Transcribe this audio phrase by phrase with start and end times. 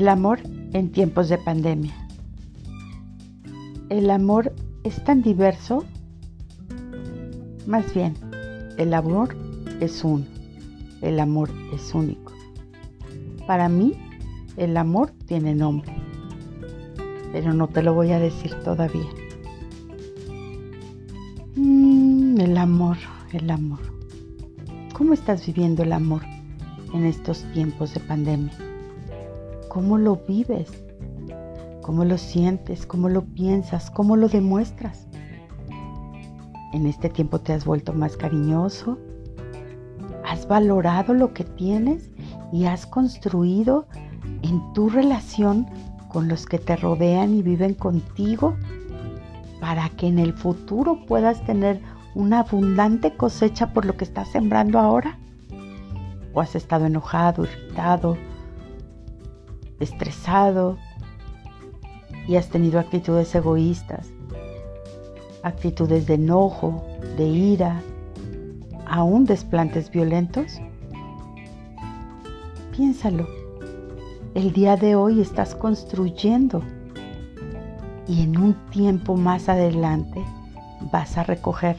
[0.00, 0.40] El amor
[0.72, 1.92] en tiempos de pandemia.
[3.90, 4.50] El amor
[4.82, 5.84] es tan diverso.
[7.66, 8.14] Más bien,
[8.78, 9.36] el amor
[9.78, 10.24] es uno.
[11.02, 12.32] El amor es único.
[13.46, 13.92] Para mí,
[14.56, 15.94] el amor tiene nombre.
[17.30, 19.10] Pero no te lo voy a decir todavía.
[21.56, 22.96] Mm, el amor,
[23.34, 23.80] el amor.
[24.94, 26.22] ¿Cómo estás viviendo el amor
[26.94, 28.69] en estos tiempos de pandemia?
[29.70, 30.68] ¿Cómo lo vives?
[31.80, 32.86] ¿Cómo lo sientes?
[32.86, 33.88] ¿Cómo lo piensas?
[33.88, 35.06] ¿Cómo lo demuestras?
[36.72, 38.98] ¿En este tiempo te has vuelto más cariñoso?
[40.26, 42.10] ¿Has valorado lo que tienes
[42.52, 43.86] y has construido
[44.42, 45.68] en tu relación
[46.08, 48.56] con los que te rodean y viven contigo
[49.60, 51.80] para que en el futuro puedas tener
[52.16, 55.16] una abundante cosecha por lo que estás sembrando ahora?
[56.34, 58.16] ¿O has estado enojado, irritado,
[59.80, 60.76] estresado
[62.28, 64.08] y has tenido actitudes egoístas,
[65.42, 66.84] actitudes de enojo,
[67.16, 67.82] de ira,
[68.86, 70.60] aún desplantes violentos?
[72.76, 73.26] Piénsalo.
[74.34, 76.62] El día de hoy estás construyendo
[78.06, 80.24] y en un tiempo más adelante
[80.92, 81.76] vas a recoger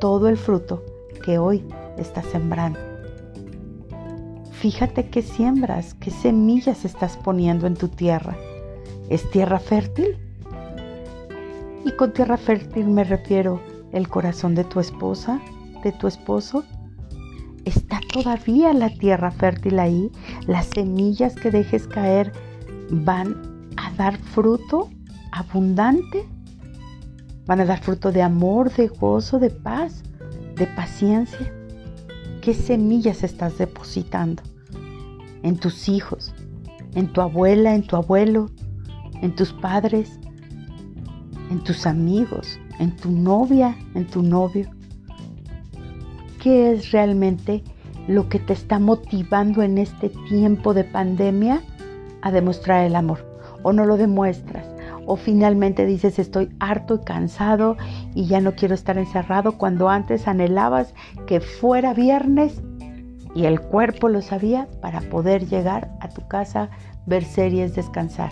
[0.00, 0.84] todo el fruto
[1.24, 1.64] que hoy
[1.96, 2.87] estás sembrando.
[4.60, 8.36] Fíjate qué siembras, qué semillas estás poniendo en tu tierra.
[9.08, 10.18] ¿Es tierra fértil?
[11.84, 15.40] Y con tierra fértil me refiero el corazón de tu esposa,
[15.84, 16.64] de tu esposo.
[17.64, 20.10] ¿Está todavía la tierra fértil ahí?
[20.48, 22.32] ¿Las semillas que dejes caer
[22.90, 24.90] van a dar fruto
[25.30, 26.28] abundante?
[27.46, 30.02] ¿Van a dar fruto de amor, de gozo, de paz,
[30.56, 31.54] de paciencia?
[32.48, 34.42] ¿Qué semillas estás depositando?
[35.42, 36.32] En tus hijos,
[36.94, 38.48] en tu abuela, en tu abuelo,
[39.20, 40.18] en tus padres,
[41.50, 44.70] en tus amigos, en tu novia, en tu novio.
[46.42, 47.62] ¿Qué es realmente
[48.06, 51.60] lo que te está motivando en este tiempo de pandemia
[52.22, 53.26] a demostrar el amor?
[53.62, 54.66] ¿O no lo demuestras?
[55.08, 57.76] O finalmente dices estoy harto y cansado
[58.14, 60.94] y ya no quiero estar encerrado cuando antes anhelabas
[61.26, 62.62] que fuera viernes
[63.34, 66.68] y el cuerpo lo sabía para poder llegar a tu casa,
[67.06, 68.30] ver series, descansar.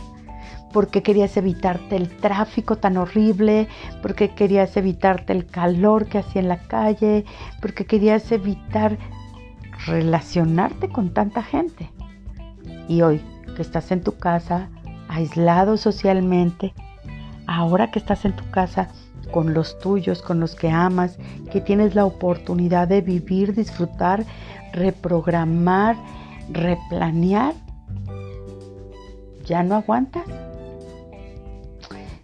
[0.72, 3.68] Porque querías evitarte el tráfico tan horrible,
[4.02, 7.24] porque querías evitarte el calor que hacía en la calle,
[7.62, 8.98] porque querías evitar
[9.86, 11.90] relacionarte con tanta gente.
[12.88, 13.22] Y hoy
[13.54, 14.68] que estás en tu casa,
[15.08, 16.74] aislado socialmente,
[17.46, 18.88] ahora que estás en tu casa
[19.30, 21.18] con los tuyos, con los que amas,
[21.50, 24.24] que tienes la oportunidad de vivir, disfrutar,
[24.72, 25.96] reprogramar,
[26.50, 27.54] replanear,
[29.44, 30.24] ¿ya no aguantas?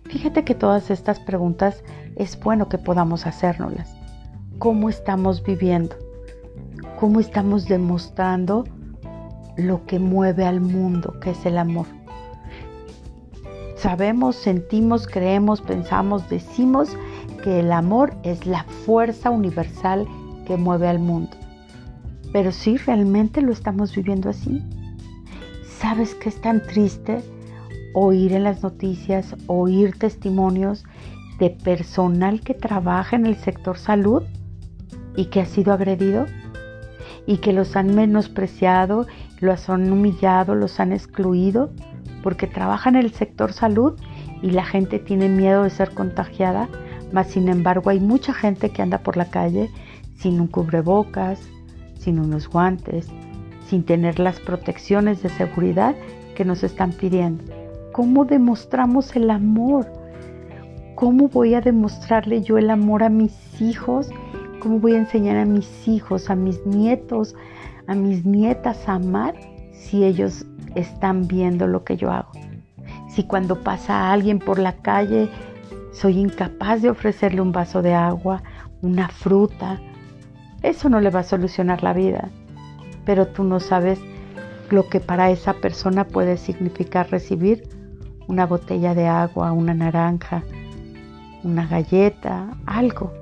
[0.05, 1.83] Fíjate que todas estas preguntas
[2.17, 3.97] es bueno que podamos hacérnoslas.
[4.59, 5.97] ¿Cómo estamos viviendo?
[7.01, 8.65] ¿Cómo estamos demostrando
[9.57, 11.87] lo que mueve al mundo, que es el amor?
[13.83, 16.97] Sabemos, sentimos, creemos, pensamos, decimos
[17.43, 20.07] que el amor es la fuerza universal
[20.47, 21.37] que mueve al mundo.
[22.33, 24.63] Pero si realmente lo estamos viviendo así.
[25.81, 27.25] ¿Sabes que es tan triste
[27.93, 30.85] oír en las noticias, oír testimonios
[31.41, 34.23] de personal que trabaja en el sector salud
[35.17, 36.27] y que ha sido agredido?
[37.27, 39.09] Y que los han menospreciado,
[39.41, 41.73] los han humillado, los han excluido
[42.23, 43.95] porque trabaja en el sector salud
[44.43, 46.69] y la gente tiene miedo de ser contagiada,
[47.13, 49.71] mas sin embargo hay mucha gente que anda por la calle
[50.17, 51.41] sin un cubrebocas,
[51.99, 53.09] sin unos guantes,
[53.67, 55.95] sin tener las protecciones de seguridad
[56.35, 57.45] que nos están pidiendo.
[57.93, 59.87] ¿Cómo demostramos el amor?
[60.95, 64.11] ¿Cómo voy a demostrarle yo el amor a mis hijos?
[64.61, 67.35] ¿Cómo voy a enseñar a mis hijos, a mis nietos,
[67.87, 69.35] a mis nietas a amar
[69.73, 72.33] si ellos están viendo lo que yo hago.
[73.09, 75.29] Si cuando pasa alguien por la calle
[75.93, 78.43] soy incapaz de ofrecerle un vaso de agua,
[78.81, 79.81] una fruta,
[80.63, 82.31] eso no le va a solucionar la vida.
[83.05, 84.01] Pero tú no sabes
[84.71, 87.69] lo que para esa persona puede significar recibir
[88.27, 90.43] una botella de agua, una naranja,
[91.45, 93.13] una galleta, algo.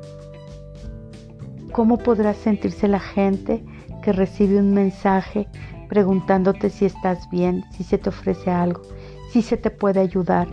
[1.72, 3.64] ¿Cómo podrá sentirse la gente
[4.02, 5.48] que recibe un mensaje
[5.90, 8.80] preguntándote si estás bien, si se te ofrece algo,
[9.30, 10.48] si se te puede ayudar.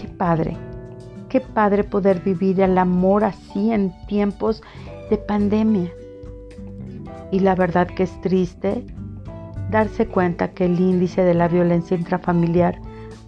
[0.00, 0.56] Qué padre,
[1.28, 4.62] qué padre poder vivir el amor así en tiempos
[5.10, 5.90] de pandemia.
[7.32, 8.86] Y la verdad que es triste
[9.68, 12.78] darse cuenta que el índice de la violencia intrafamiliar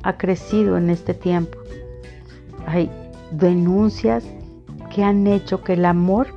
[0.05, 1.59] ha crecido en este tiempo.
[2.65, 2.89] Hay
[3.33, 4.25] denuncias
[4.95, 6.29] que han hecho que el amor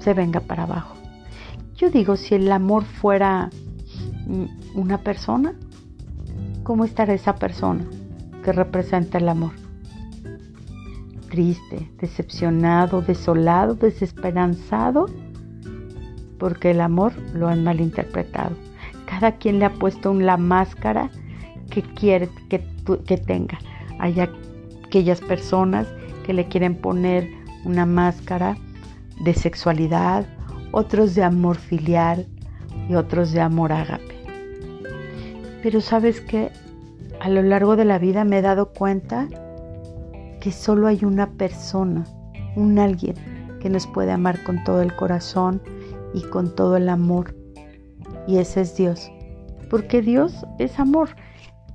[0.00, 0.95] se venga para abajo.
[1.76, 3.50] Yo digo, si el amor fuera
[4.26, 5.54] mm, una persona,
[6.62, 7.84] ¿cómo estará esa persona
[8.42, 9.52] que representa el amor?
[11.28, 15.06] Triste, decepcionado, desolado, desesperanzado,
[16.38, 18.56] porque el amor lo han malinterpretado.
[19.04, 21.10] Cada quien le ha puesto la máscara
[21.70, 22.64] que quiere que,
[23.04, 23.58] que tenga.
[23.98, 25.86] Hay aquellas personas
[26.24, 27.30] que le quieren poner
[27.64, 28.56] una máscara
[29.20, 30.26] de sexualidad,
[30.76, 32.26] otros de amor filial
[32.86, 34.14] y otros de amor ágape.
[35.62, 36.50] Pero sabes que
[37.18, 39.26] a lo largo de la vida me he dado cuenta
[40.38, 42.04] que solo hay una persona,
[42.56, 43.14] un alguien
[43.58, 45.62] que nos puede amar con todo el corazón
[46.12, 47.34] y con todo el amor.
[48.26, 49.10] Y ese es Dios.
[49.70, 51.08] Porque Dios es amor.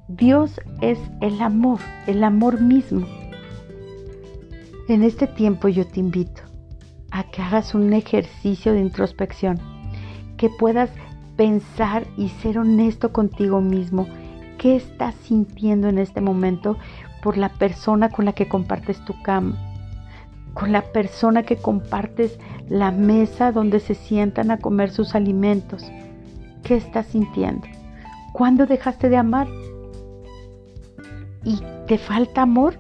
[0.09, 3.07] Dios es el amor, el amor mismo.
[4.88, 6.50] En este tiempo yo te invito
[7.12, 9.60] a que hagas un ejercicio de introspección,
[10.38, 10.90] que puedas
[11.36, 14.08] pensar y ser honesto contigo mismo.
[14.58, 16.78] ¿Qué estás sintiendo en este momento
[17.22, 19.58] por la persona con la que compartes tu cama?
[20.54, 22.38] Con la persona que compartes
[22.69, 25.86] la mesa donde se sientan a comer sus alimentos.
[26.64, 27.68] ¿Qué estás sintiendo?
[28.34, 29.48] ¿Cuándo dejaste de amar?
[31.44, 32.75] ¿Y te falta amor?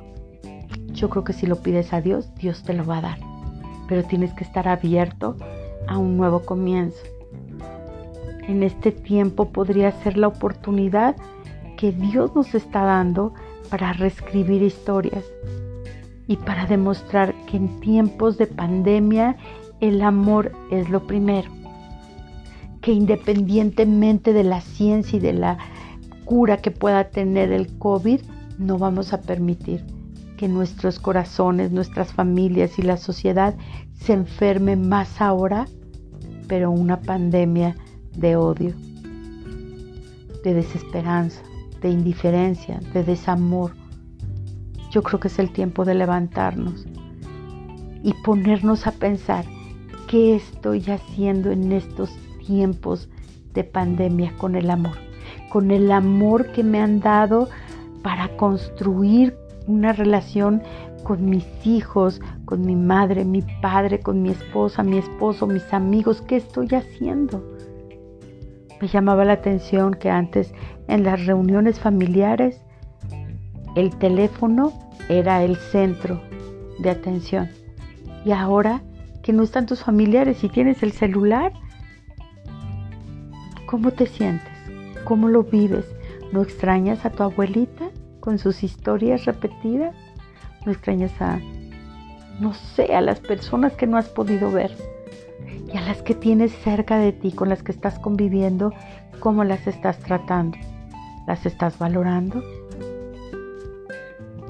[0.87, 3.30] Yo creo que si lo pides a Dios, Dios te lo va a dar.
[3.91, 5.35] Pero tienes que estar abierto
[5.85, 7.03] a un nuevo comienzo.
[8.47, 11.17] En este tiempo podría ser la oportunidad
[11.75, 13.33] que Dios nos está dando
[13.69, 15.25] para reescribir historias
[16.25, 19.35] y para demostrar que en tiempos de pandemia
[19.81, 21.51] el amor es lo primero.
[22.79, 25.57] Que independientemente de la ciencia y de la
[26.23, 28.21] cura que pueda tener el COVID,
[28.57, 29.83] no vamos a permitir
[30.41, 33.53] que nuestros corazones, nuestras familias y la sociedad
[33.93, 35.67] se enfermen más ahora,
[36.47, 37.75] pero una pandemia
[38.17, 38.73] de odio,
[40.43, 41.43] de desesperanza,
[41.79, 43.73] de indiferencia, de desamor.
[44.89, 46.87] Yo creo que es el tiempo de levantarnos
[48.01, 49.45] y ponernos a pensar
[50.07, 52.09] qué estoy haciendo en estos
[52.47, 53.09] tiempos
[53.53, 54.97] de pandemia con el amor,
[55.51, 57.47] con el amor que me han dado
[58.01, 59.37] para construir
[59.71, 60.61] una relación
[61.03, 66.21] con mis hijos, con mi madre, mi padre, con mi esposa, mi esposo, mis amigos.
[66.21, 67.43] ¿Qué estoy haciendo?
[68.81, 70.53] Me llamaba la atención que antes
[70.87, 72.61] en las reuniones familiares
[73.75, 74.73] el teléfono
[75.07, 76.21] era el centro
[76.79, 77.49] de atención.
[78.25, 78.81] Y ahora
[79.21, 81.53] que no están tus familiares y tienes el celular,
[83.67, 84.49] ¿cómo te sientes?
[85.03, 85.85] ¿Cómo lo vives?
[86.31, 87.90] ¿No extrañas a tu abuelita?
[88.21, 89.93] Con sus historias repetidas.
[90.65, 91.39] No extrañas a,
[92.39, 94.71] no sé, a las personas que no has podido ver
[95.73, 98.73] y a las que tienes cerca de ti, con las que estás conviviendo,
[99.19, 100.57] cómo las estás tratando.
[101.27, 102.41] ¿Las estás valorando?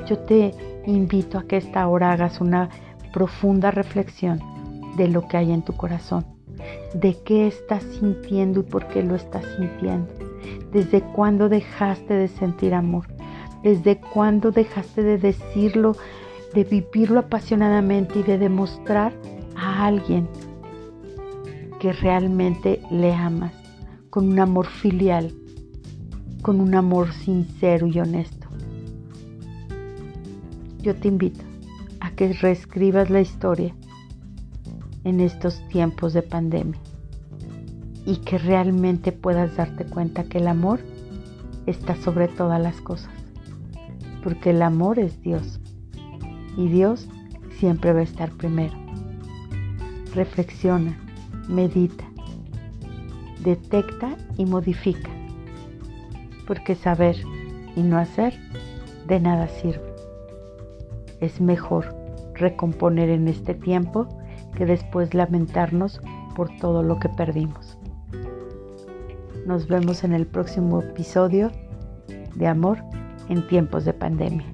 [0.07, 0.53] Yo te
[0.85, 2.69] invito a que esta hora hagas una
[3.13, 4.39] profunda reflexión
[4.95, 6.25] de lo que hay en tu corazón,
[6.93, 10.07] de qué estás sintiendo y por qué lo estás sintiendo,
[10.71, 13.07] desde cuándo dejaste de sentir amor,
[13.63, 15.95] ¿Desde cuándo dejaste de decirlo,
[16.53, 19.13] de vivirlo apasionadamente y de demostrar
[19.55, 20.27] a alguien
[21.79, 23.53] que realmente le amas
[24.09, 25.31] con un amor filial,
[26.41, 28.47] con un amor sincero y honesto?
[30.81, 31.43] Yo te invito
[31.99, 33.75] a que reescribas la historia
[35.03, 36.79] en estos tiempos de pandemia
[38.07, 40.79] y que realmente puedas darte cuenta que el amor
[41.67, 43.20] está sobre todas las cosas
[44.23, 45.59] porque el amor es Dios
[46.57, 47.07] y Dios
[47.57, 48.73] siempre va a estar primero.
[50.13, 50.97] Reflexiona,
[51.47, 52.03] medita,
[53.43, 55.09] detecta y modifica,
[56.47, 57.15] porque saber
[57.75, 58.33] y no hacer
[59.07, 59.93] de nada sirve.
[61.19, 61.95] Es mejor
[62.35, 64.07] recomponer en este tiempo
[64.55, 66.01] que después lamentarnos
[66.35, 67.77] por todo lo que perdimos.
[69.45, 71.51] Nos vemos en el próximo episodio
[72.35, 72.79] de Amor
[73.31, 74.45] en tiempos de pandemia.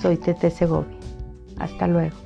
[0.00, 0.96] Soy Tete Segovia.
[1.58, 2.16] Hasta luego.